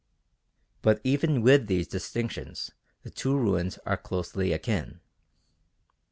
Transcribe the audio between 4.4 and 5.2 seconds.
akin.